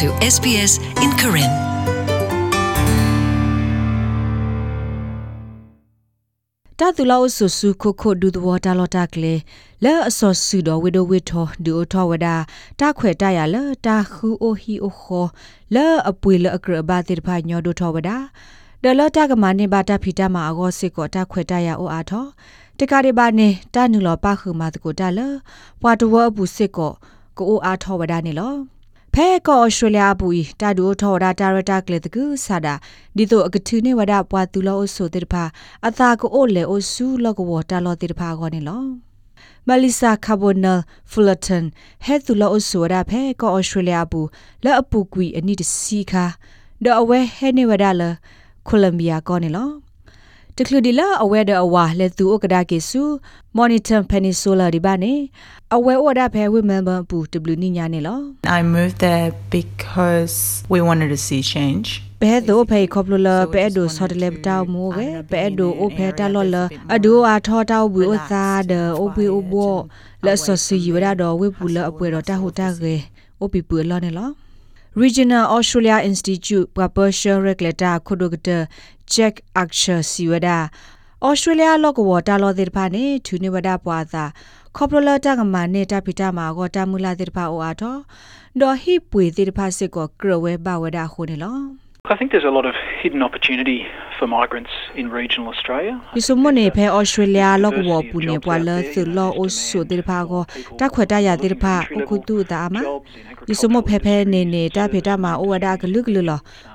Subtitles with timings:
[0.00, 0.72] to SBS
[1.04, 1.52] in Karen.
[6.78, 9.34] တာတူလောဆူဆူခိုခိုဒူဒဝတာလောတာကလေ
[9.84, 12.36] လဲအစောဆူတော်ဝိဒဝိထောဒူအထောဝဒါ
[12.80, 15.26] တာခွေတရလဲတာခူအိုဟီအိုခော
[15.74, 18.16] လဲအပွေလဲအကရဘာတိဖာညောဒူထောဝဒါ
[18.82, 22.26] ဒလတာကမနေဘာတာဖီတာမာအဂောစစ်ကောတာခွေတရအိုအားထော
[22.78, 25.28] တကားဒီဘာနေတာနူလောပါခုမာတကိုတာလဲ
[25.80, 26.92] ပွာတဝအပူစစ်ကော
[27.36, 28.73] ကိုအိုအားထောဝဒါနေလော
[29.18, 30.28] ဖဲကောဩစတြေးလျပူ
[30.60, 32.74] တာဒူထော်ဒါတာရတာကလေတကူဆာဒါ
[33.16, 35.44] ဒီတော့အကထုနေဝဒပွားတူလောဆိုတေတဖာ
[35.88, 38.82] အသာကိုအိုလေအိုဆူလောကဝတာလောတေတဖာကောနေလော
[39.66, 41.64] မလီဆာကာဘိုနယ်ဖူလတန်
[42.04, 44.20] ဟဲတူလောအဆိုဒါဖဲကောဩစတြေးလျပူ
[44.64, 46.24] လက်အပူကွီအနိတစီခါ
[46.84, 48.02] ဒေအဝဲဟဲနေဝဒလ
[48.68, 49.68] ကိုလံဘီယာကောနေလော
[50.58, 53.02] တကလူဒီလာအဝဲဒအဝါလက်သူဩကဒါကေဆူ
[53.56, 55.12] မော်နီတန်ပနီဆိုလာဒီဘာနေ
[55.76, 58.18] အဝဲဩဒါဖဲဝိမန်ဘပူတဘလူနိညာနေလော
[58.58, 60.36] I moved there because
[60.72, 61.88] we wanted to see change.
[62.22, 66.56] ဘဲတော့ဖေခေါပလလဘဲဒိုဆော်တလေတောက်မိုးပဲဘဲဒိုအိုဖဲတလော်လ
[66.94, 69.76] အဒိုအားထောတောက်ဘူးဥသာဒအိုဘီအိုဘော
[70.24, 72.96] လက်ဆော်စီယူရတော့ဝိပူလအပွဲတော့တဟိုတကေ
[73.40, 74.30] အိုပီပူလောနေလော
[74.96, 78.68] Regional Australia Institute Publisher Regulator Khodogata
[79.08, 80.70] Jack Archer Siwada
[81.20, 84.24] Australia လောကဝတာလောတဲ့ဖာနေသူနေဝဒပွားသာ
[84.76, 87.98] ခေါပလလတကမနေတာပိတာမာဂောတမူလာတဲ့ဖာအိုအားတော့
[92.04, 93.78] ဒေါ်ဟိပွေတဲ့ဖာစစ်ကိုကရဝဲဘဝဒခုနေလော I think there's a lot of hidden opportunity
[94.18, 95.94] for migrants in regional Australia.
[96.16, 100.42] ဒီစမနေဖဲဩစတြေးလျလောက်ဝပူနေပွာလသလောအိုဆိုတေဖာကို
[100.78, 102.76] တခွတ်တရတေဖာအခုတူတာမ
[103.48, 106.32] ဒီစမဖဲဖဲနေနေတာဖေတာမှာဩဝဒကလုကလုလ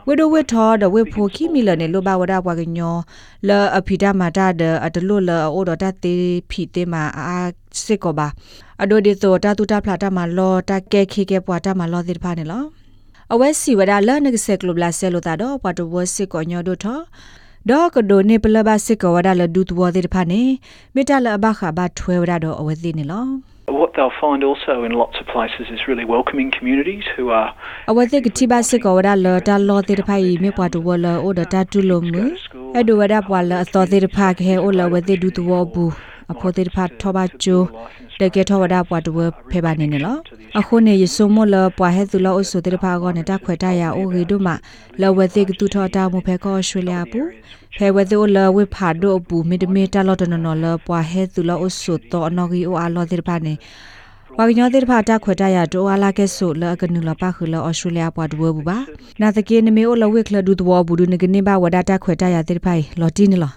[0.07, 2.97] ဝေဒဝေထောဒဝေဖိုခိမီလနေလောဘဝဒပွာကညော
[3.47, 6.15] လအဖီတာမာတာဒအတလုလဩဒတတေ
[6.49, 7.03] ဖီတေမာ
[13.29, 16.99] အာစစ်ကောပါအဒိုဒီသောတာတူတာဖလာတာမှာလောတာကဲခိကေပွာတာမှာလောတေဖာနေလောအဝဲစီဝဒလနကဆက်ကလဘလာဆဲလိုတာတော့ပတ်တဝစစ်ကောညောဒိုထော
[17.69, 20.43] ဒေါကဒိုနေပလဘစစ်ကောဝဒါလဒူတဝသေးတဖာနေ
[20.95, 23.27] မိတလအဘခဘာထွဲဝဒါတော့အဝဲသိနေလော
[23.81, 27.49] What they'll find also in lots of places is really welcoming communities who are
[27.91, 32.23] အဝဲသိကတိပါစစ်ကောဝဒါလတာလောသေးတဖာဤမြေပွားတဝလအိုဒတာတူလုံးမူ
[32.75, 35.93] အဲ့ဒိုဝဒါပွာလအတော်သေးတဖာခဲအိုလဝဲသိဒူတဝဘူး
[36.31, 36.67] အဖို့သေး
[38.19, 39.17] တဖာထောပါကျိုတကယ်ထောဝဒါပွားတဝ
[39.51, 40.17] ဖဲပါနေနေလော
[40.59, 44.47] အခုနေရစုမလပွားဟဲသူလောအဆုတေတဖာကောနေတာခွေတရအိုဂီဒုမ
[45.01, 47.19] လဝသိကတူထောတာမူဖဲကောရွှေလျာပူ
[47.77, 53.53] ဖဲဝသိုလဝိဖာဒိုပူမီဒမီတာလောတနနလပွားဟဲသူလောအဆုတောအနော်ဂီအိုအာလောတေတဖာနေ
[54.37, 58.77] ဝါကညောတေတဖာတာခွေတရတိုအာလာကဲဆိုလကနုလပါခလဩစတြေးလျပွားဒဝဘူးပါ
[59.21, 63.53] နာတကေနမေအိုလဝိခလဒူဒဝဘူးဒုနကနေပါဝဒတာခွေတရတေတဖိုင်လော်တီနလော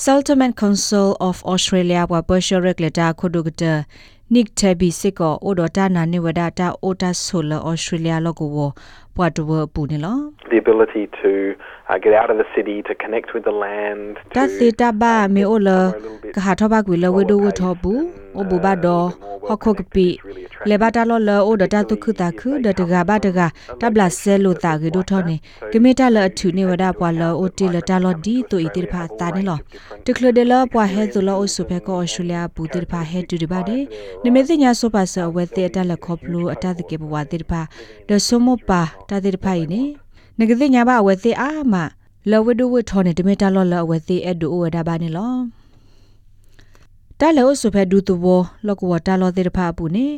[0.00, 3.84] Settlement Council of Australia wa Berkshire Regulator Khodogata
[4.30, 8.74] Nick Tabby Sikko Odota na ne wada ta Ota Solar Australia logo wo
[9.14, 11.54] pwatwo pu ne lo the ability to
[11.90, 14.16] uh, get out of the city, to connect with the land.
[14.32, 16.68] ta to te ta ba me o la somewhere a little bit ka ha tho
[16.72, 16.96] ba gwi
[19.48, 20.18] la we do wo tho bu o bu ba do ho kho k pi
[20.66, 23.04] le ba ta lo la o da ta tu khu ta khu da da ga
[23.04, 25.40] ba da ga ta bla se lo ta ge do tho ne
[25.72, 28.42] ke me ta la thu ne wada pwa la o ti la ta lo di
[28.50, 29.56] to i ti pha ta ne lo
[30.04, 32.80] te khlo de la pwa he zo lo o su phe ko australia bu ti
[32.90, 33.88] pha he tu de ba de
[34.24, 36.82] ne me ti nya so pa sa we te ta la kho plu ata de
[36.90, 37.62] ke bwa ti pha
[38.08, 39.96] de so mo pa ta ti pha i ne
[40.38, 41.90] ne ke ti nya ba we ti a ma
[42.28, 45.59] လဝဒဝထောနေတမေတာလောလဝသိအဒူဝဒါဘာနေလော
[47.20, 48.26] တာလောဆုဖဲဒူတဝ
[48.66, 50.08] လောကဝတာလောသေတဖာပူနေ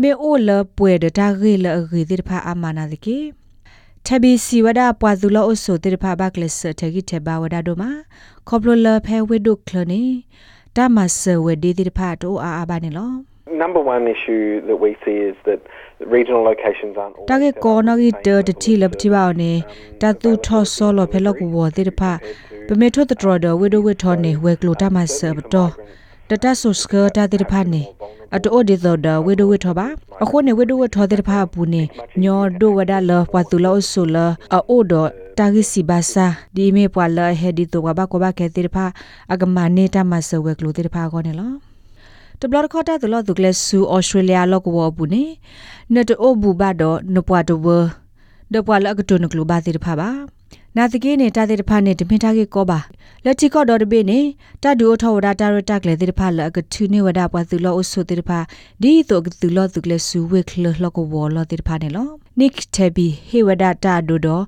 [0.00, 3.18] မေအိုလပွဲဒတာဂေလအဂေသေတဖာအမနာတကေ
[4.06, 7.90] ထဘီစီဝဒပွာသူလောအဆုသေတဖာဘကလစထဂိထဘာဝဒါဒိုမာ
[8.48, 10.02] ခေါပလလဖဲဝေဒုကလနေ
[10.76, 13.10] တာမဆဝဒေသေတဖာတိုအာအာဘာနေလော
[13.64, 15.60] Number one issue that we see is that
[16.16, 19.52] regional locations aren't always တာကေကောနဂီတတတိလပတိပါနေ
[20.02, 22.12] တာသူထောဆောလောဖဲလောကဝသေတဖာ
[22.66, 25.72] ပမေထောတတော်ဒဝေဒဝေထောနေဝဲကလိုတာမဆဘတော်
[26.30, 27.82] တတဆုစကတာတိဖာနေ
[28.36, 29.86] အတိုဒီသောဒဝေဒဝေထောပါ
[30.22, 31.82] အခုနေဝေဒဝေထောတိဖာပူနေ
[32.22, 34.16] ညောဒိုဝဒါလပတူလောဆူလ
[34.54, 34.92] အိုဒ
[35.38, 38.84] တာဂီစီဘာစာဒီမေပွာလဟေဒီတိုဘာကဘာကေတိဖာ
[39.32, 41.52] အကမနေတာမဆဝဲကလိုတိဖာကောနေလော
[42.40, 45.24] တဘလခေါ်တာတလို့သူကလဆူဩစတြေးလျလောက်ကောဘူးနေ
[45.94, 47.60] နတ်အိုဘူဘာတော့နပွားတော့
[48.52, 50.39] ဒပွာလကတုနကလိုဘာတိဖာပါ
[50.76, 52.80] နာတကေနေတာတေတဖာနေတမင်ထားကေကောပါ
[53.24, 54.18] လက်တီကော့ဒေါ်တဘေနေ
[54.62, 58.38] တာဒူအထောဝဒတာရတက်လေတေတဖာလကထုနေဝဒပွားသူလောအဆုတေတဖာ
[58.82, 62.08] ဒီတော့သူလောသူကလဆူဝေခလလောကဝလောတေတဖာနေလော
[62.38, 64.44] နိကတေဘီဟေဝဒတာဒူတော့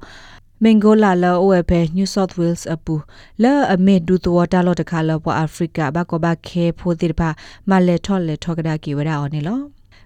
[0.63, 2.95] မင်ဂိုလာလောအဝဲပဲ New South Wales အပူ
[3.43, 7.29] လာအမေဒူတောတာလောတခါလောပေါ်အာဖရိကဘကောဘခဲဖိုတိပါ
[7.71, 9.61] မလဲထော်လဲထော်ကဒါကီဝဒါအော်နေလော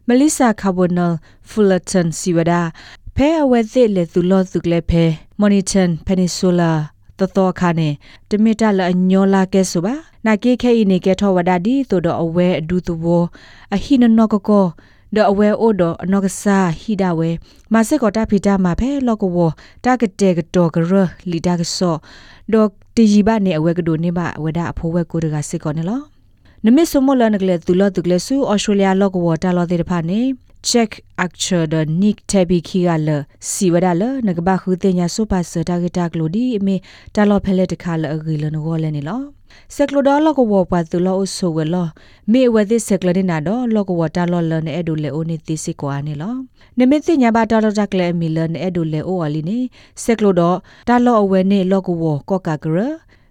[0.08, 1.12] မလီဆာကာဘိုနယ်
[3.16, 5.04] ဖူလတန်စီဝဒါဖဲအဝဲသစ်လေသူလောသူကလေဖဲ
[5.40, 6.72] Monitor Peninsula
[7.18, 7.88] တတော်ခါနေ
[8.28, 9.94] တမီတာလအညောလာကဲဆိုပါ
[10.26, 13.24] နာကေခဲဤနေကဲထောဝဒါဒီတိုတော့အဝဲအဒူတဘော
[13.74, 14.66] အဟိနနောကကော
[15.14, 17.30] ဒအဝဲအိုဒအနောကဆာဟိဒဝဲ
[17.72, 19.38] မစကောတာဖီတာမှာဖဲလောကဝ
[19.84, 20.92] တာကတဲ့ကတော့ကရ
[21.30, 21.96] လီတာကဆော
[22.52, 26.15] ဒေါ်တီဂျီဘာနေအဝဲကဒိုနေပါဝဒါအဖိုးဝဲကိုတကစစ်ကောနေလော
[26.66, 30.20] နမစ်စမလနကလေသူလတုကလေဆူအော်စတြေးလျလောကဝတာလောတဲ့ဖာနေ
[30.70, 30.90] check
[31.24, 33.16] acture the nick tabi khigala
[33.50, 36.76] siwada la nagba khu te nya so pa sa target ta glodi me
[37.14, 39.16] ta lo phele ta kha la agi lo no go le ni lo
[39.76, 41.84] seklo do lo ko wo pa tu lo so we lo
[42.32, 44.94] me we this seklo ni na do lo ko wa ta lo lo ne edu
[45.02, 46.30] le o ni ti si ko ani lo
[46.76, 49.14] ne me ti nya ba ta lo ta kle mi lo ne edu le o
[49.26, 49.58] ali ni
[50.04, 50.50] seklo do
[50.88, 52.88] ta lo awe ne lo ko wo ko ka gra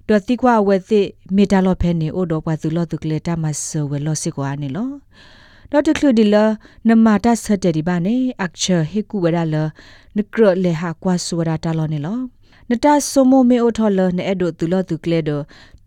[0.09, 1.01] တော်တိကွာဝဲသိ
[1.35, 4.89] မေတာလောဖဲနေအိုတော့ပွားသူလောသူကလေတာမဆဝဲလောစစ်ကွာနေလော
[5.71, 6.43] ဒေါက်တာကလူဒီလာ
[6.87, 9.63] နမတာဆတ်တယ်ဒီပါနေအခချာဟေကူဝရလာ
[10.17, 12.17] နကရလေဟာကွာဆူရတာလောနေလော
[12.69, 15.39] နတာဆိုမိုမေအိုထော်လနေအဲ့ဒိုသူလောသူကလေဒို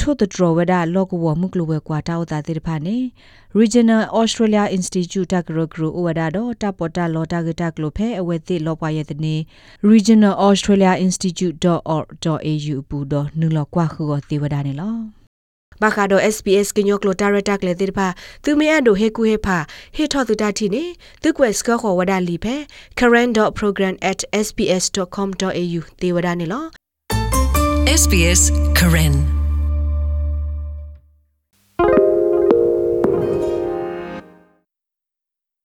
[0.09, 2.97] ထို့တဒရဝဒလောကဝမှုကလဝဲကွာတာဝတာတိတဖာနေ
[3.61, 9.35] Regional Australia Institute တကရဂရဝဒါတော့တပတာလောတာဂတာကလိုဖဲအဝဲတိလောပွားရဲ့တနေ
[9.93, 14.95] Regional Australia Institute.org.au ပူတော့နူလောကွာခုောတိဝဒါနေလော
[15.83, 18.09] ဘာခါဒို SPS ကညိုကလိုတာရတက်လေတိဖာ
[18.45, 19.59] သူမေအဒိုဟေကူဟေဖာ
[19.97, 20.85] ဟေထောသူတာတီနေ
[21.23, 22.57] သူကွယ်စကခေါ်ဝဒါလီဖဲ
[22.99, 26.65] current.program@sps.com.au တေဝဒါနေလော
[28.01, 28.43] SBS
[28.81, 29.15] Karen